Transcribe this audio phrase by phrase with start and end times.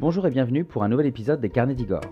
[0.00, 2.04] Bonjour et bienvenue pour un nouvel épisode des Carnets d'Igor.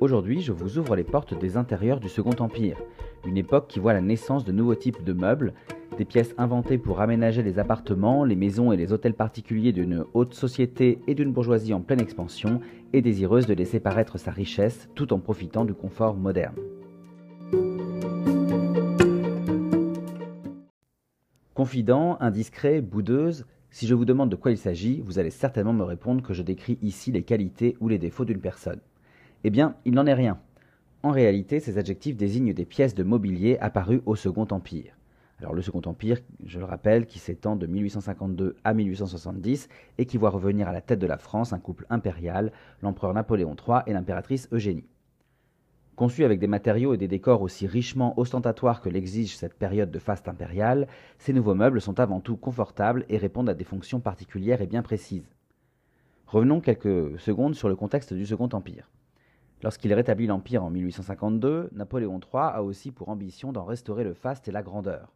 [0.00, 2.78] Aujourd'hui, je vous ouvre les portes des intérieurs du Second Empire,
[3.26, 5.52] une époque qui voit la naissance de nouveaux types de meubles,
[5.98, 10.32] des pièces inventées pour aménager les appartements, les maisons et les hôtels particuliers d'une haute
[10.32, 12.62] société et d'une bourgeoisie en pleine expansion
[12.94, 16.56] et désireuse de laisser paraître sa richesse tout en profitant du confort moderne.
[21.52, 23.44] Confident, indiscret, boudeuse,
[23.76, 26.42] si je vous demande de quoi il s'agit, vous allez certainement me répondre que je
[26.42, 28.80] décris ici les qualités ou les défauts d'une personne.
[29.44, 30.40] Eh bien, il n'en est rien.
[31.02, 34.96] En réalité, ces adjectifs désignent des pièces de mobilier apparues au Second Empire.
[35.40, 40.16] Alors le Second Empire, je le rappelle, qui s'étend de 1852 à 1870 et qui
[40.16, 43.92] voit revenir à la tête de la France un couple impérial, l'empereur Napoléon III et
[43.92, 44.86] l'impératrice Eugénie.
[45.96, 49.98] Conçus avec des matériaux et des décors aussi richement ostentatoires que l'exige cette période de
[49.98, 54.60] faste impériale, ces nouveaux meubles sont avant tout confortables et répondent à des fonctions particulières
[54.60, 55.34] et bien précises.
[56.26, 58.90] Revenons quelques secondes sur le contexte du Second Empire.
[59.62, 64.48] Lorsqu'il rétablit l'Empire en 1852, Napoléon III a aussi pour ambition d'en restaurer le faste
[64.48, 65.14] et la grandeur.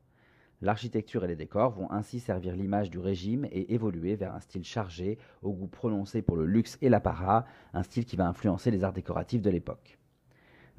[0.62, 4.64] L'architecture et les décors vont ainsi servir l'image du régime et évoluer vers un style
[4.64, 8.82] chargé, au goût prononcé pour le luxe et l'apparat, un style qui va influencer les
[8.82, 9.99] arts décoratifs de l'époque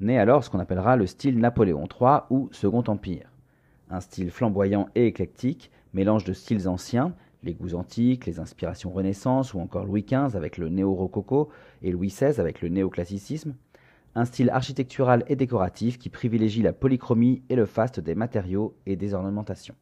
[0.00, 3.30] naît alors ce qu'on appellera le style Napoléon III ou Second Empire.
[3.90, 9.54] Un style flamboyant et éclectique, mélange de styles anciens, les goûts antiques, les inspirations Renaissance
[9.54, 11.50] ou encore Louis XV avec le néo-rococo
[11.82, 13.54] et Louis XVI avec le néoclassicisme,
[14.14, 18.96] un style architectural et décoratif qui privilégie la polychromie et le faste des matériaux et
[18.96, 19.74] des ornementations.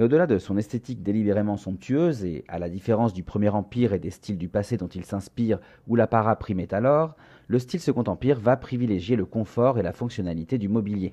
[0.00, 3.98] Mais au-delà de son esthétique délibérément somptueuse, et à la différence du Premier Empire et
[3.98, 7.16] des styles du passé dont il s'inspire où l'apparat primait alors,
[7.48, 11.12] le style Second Empire va privilégier le confort et la fonctionnalité du mobilier.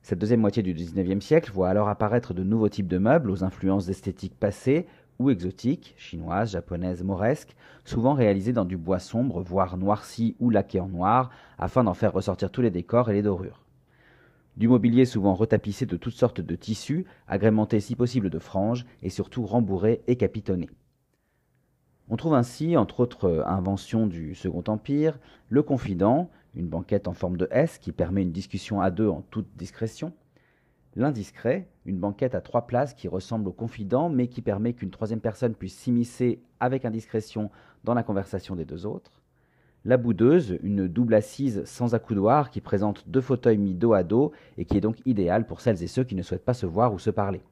[0.00, 3.44] Cette deuxième moitié du XIXe siècle voit alors apparaître de nouveaux types de meubles aux
[3.44, 4.86] influences esthétiques passées
[5.18, 7.54] ou exotiques, chinoises, japonaises, mauresques,
[7.84, 12.14] souvent réalisés dans du bois sombre, voire noirci ou laqué en noir, afin d'en faire
[12.14, 13.60] ressortir tous les décors et les dorures.
[14.56, 19.10] Du mobilier souvent retapissé de toutes sortes de tissus, agrémenté si possible de franges et
[19.10, 20.70] surtout rembourré et capitonné.
[22.08, 27.36] On trouve ainsi, entre autres inventions du Second Empire, le confident, une banquette en forme
[27.36, 30.12] de S qui permet une discussion à deux en toute discrétion,
[30.94, 35.20] l'indiscret, une banquette à trois places qui ressemble au confident mais qui permet qu'une troisième
[35.20, 37.50] personne puisse s'immiscer avec indiscrétion
[37.82, 39.20] dans la conversation des deux autres,
[39.84, 44.32] la boudeuse, une double assise sans accoudoir qui présente deux fauteuils mis dos à dos
[44.56, 46.94] et qui est donc idéale pour celles et ceux qui ne souhaitent pas se voir
[46.94, 47.42] ou se parler.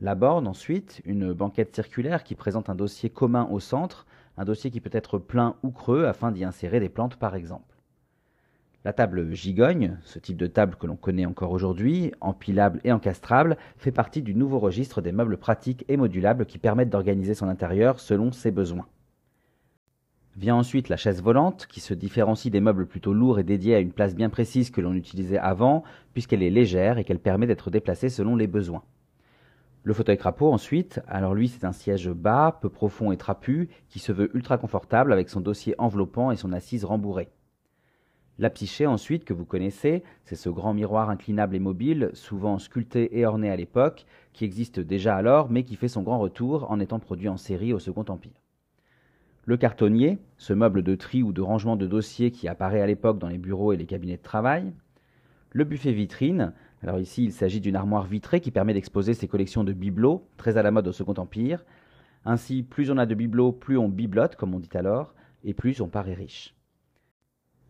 [0.00, 4.06] La borne ensuite, une banquette circulaire qui présente un dossier commun au centre,
[4.38, 7.76] un dossier qui peut être plein ou creux afin d'y insérer des plantes par exemple.
[8.84, 13.58] La table gigogne, ce type de table que l'on connaît encore aujourd'hui, empilable et encastrable,
[13.76, 18.00] fait partie du nouveau registre des meubles pratiques et modulables qui permettent d'organiser son intérieur
[18.00, 18.86] selon ses besoins.
[20.38, 23.80] Vient ensuite la chaise volante, qui se différencie des meubles plutôt lourds et dédiés à
[23.80, 25.82] une place bien précise que l'on utilisait avant,
[26.12, 28.84] puisqu'elle est légère et qu'elle permet d'être déplacée selon les besoins.
[29.82, 33.98] Le fauteuil crapaud ensuite, alors lui c'est un siège bas, peu profond et trapu, qui
[33.98, 37.30] se veut ultra confortable avec son dossier enveloppant et son assise rembourrée.
[38.38, 43.18] La psyché ensuite, que vous connaissez, c'est ce grand miroir inclinable et mobile, souvent sculpté
[43.18, 46.78] et orné à l'époque, qui existe déjà alors, mais qui fait son grand retour en
[46.78, 48.40] étant produit en série au Second Empire.
[49.48, 53.18] Le cartonnier, ce meuble de tri ou de rangement de dossiers qui apparaît à l'époque
[53.18, 54.74] dans les bureaux et les cabinets de travail.
[55.52, 59.64] Le buffet vitrine, alors ici il s'agit d'une armoire vitrée qui permet d'exposer ses collections
[59.64, 61.64] de bibelots, très à la mode au Second Empire.
[62.26, 65.80] Ainsi, plus on a de bibelots, plus on biblote, comme on dit alors, et plus
[65.80, 66.54] on paraît riche.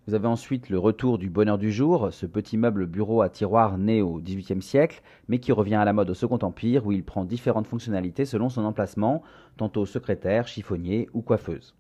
[0.09, 3.77] Vous avez ensuite le retour du bonheur du jour, ce petit meuble bureau à tiroir
[3.77, 7.05] né au XVIIIe siècle, mais qui revient à la mode au Second Empire, où il
[7.05, 9.23] prend différentes fonctionnalités selon son emplacement,
[9.59, 11.77] tantôt secrétaire, chiffonnier ou coiffeuse.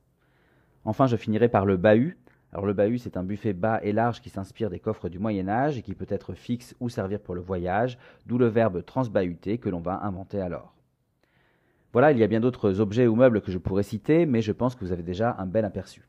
[0.84, 2.18] Enfin, je finirai par le bahut.
[2.52, 5.48] Alors le bahut, c'est un buffet bas et large qui s'inspire des coffres du Moyen
[5.48, 7.96] Âge et qui peut être fixe ou servir pour le voyage,
[8.26, 10.74] d'où le verbe transbahuter que l'on va inventer alors.
[11.94, 14.52] Voilà, il y a bien d'autres objets ou meubles que je pourrais citer, mais je
[14.52, 16.07] pense que vous avez déjà un bel aperçu.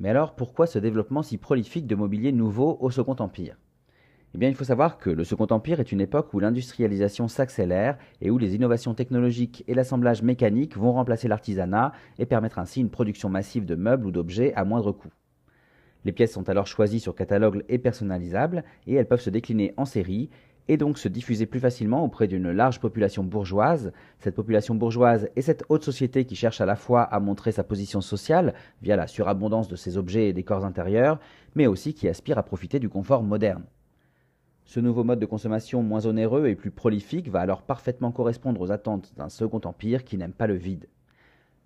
[0.00, 3.58] Mais alors, pourquoi ce développement si prolifique de mobilier nouveau au Second Empire?
[4.34, 7.98] Eh bien, il faut savoir que le Second Empire est une époque où l'industrialisation s'accélère
[8.22, 12.88] et où les innovations technologiques et l'assemblage mécanique vont remplacer l'artisanat et permettre ainsi une
[12.88, 15.12] production massive de meubles ou d'objets à moindre coût.
[16.06, 19.84] Les pièces sont alors choisies sur catalogue et personnalisables et elles peuvent se décliner en
[19.84, 20.30] série
[20.68, 23.92] et donc se diffuser plus facilement auprès d'une large population bourgeoise.
[24.18, 27.64] Cette population bourgeoise et cette haute société qui cherche à la fois à montrer sa
[27.64, 31.18] position sociale via la surabondance de ses objets et décors intérieurs,
[31.54, 33.64] mais aussi qui aspire à profiter du confort moderne.
[34.64, 38.70] Ce nouveau mode de consommation moins onéreux et plus prolifique va alors parfaitement correspondre aux
[38.70, 40.86] attentes d'un second empire qui n'aime pas le vide.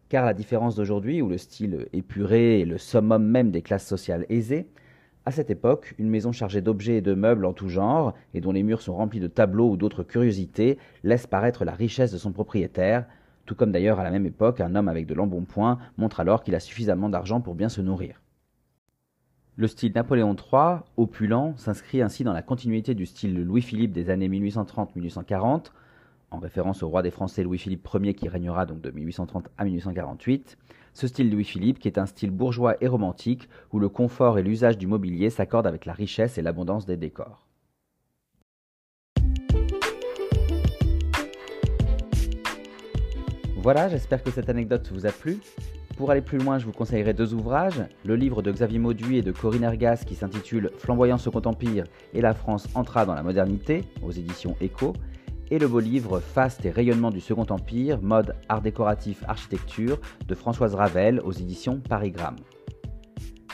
[0.09, 4.25] Car la différence d'aujourd'hui, où le style épuré est le summum même des classes sociales
[4.31, 4.69] aisées,
[5.27, 8.53] à cette époque, une maison chargée d'objets et de meubles en tout genre, et dont
[8.53, 12.33] les murs sont remplis de tableaux ou d'autres curiosités, laisse paraître la richesse de son
[12.33, 13.07] propriétaire,
[13.47, 16.55] tout comme d'ailleurs à la même époque, un homme avec de l'embonpoint montre alors qu'il
[16.55, 18.21] a suffisamment d'argent pour bien se nourrir.
[19.57, 24.29] Le style Napoléon III, opulent, s'inscrit ainsi dans la continuité du style Louis-Philippe des années
[24.29, 25.67] 1830-1840,
[26.31, 30.57] en référence au roi des Français Louis-Philippe Ier qui régnera donc de 1830 à 1848,
[30.93, 34.79] ce style Louis-Philippe qui est un style bourgeois et romantique où le confort et l'usage
[34.79, 37.47] du mobilier s'accordent avec la richesse et l'abondance des décors.
[43.57, 45.39] Voilà, j'espère que cette anecdote vous a plu.
[45.97, 47.81] Pour aller plus loin, je vous conseillerais deux ouvrages.
[48.05, 52.21] Le livre de Xavier Mauduit et de Corinne Ergas qui s'intitule Flamboyant Second Empire et
[52.21, 54.93] la France entra dans la modernité aux éditions Echo
[55.51, 60.35] et le beau livre Faste et rayonnement du Second Empire, mode art décoratif architecture de
[60.35, 62.37] Françoise Ravel aux éditions Parigramme.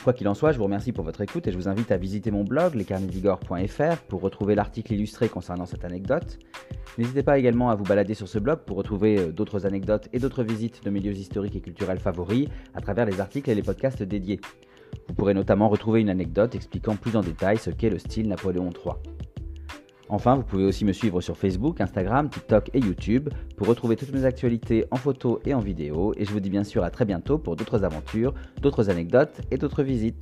[0.03, 1.97] Quoi qu'il en soit, je vous remercie pour votre écoute et je vous invite à
[1.97, 6.39] visiter mon blog lescarnedigore.fr pour retrouver l'article illustré concernant cette anecdote.
[6.97, 10.17] N'hésitez pas également à vous balader sur ce blog pour retrouver euh, d'autres anecdotes et
[10.17, 14.01] d'autres visites de milieux historiques et culturels favoris à travers les articles et les podcasts
[14.01, 14.41] dédiés.
[15.07, 18.71] Vous pourrez notamment retrouver une anecdote expliquant plus en détail ce qu'est le style Napoléon
[18.71, 18.95] III.
[20.13, 24.11] Enfin, vous pouvez aussi me suivre sur Facebook, Instagram, TikTok et YouTube pour retrouver toutes
[24.11, 26.13] mes actualités en photo et en vidéo.
[26.17, 29.57] Et je vous dis bien sûr à très bientôt pour d'autres aventures, d'autres anecdotes et
[29.57, 30.21] d'autres visites.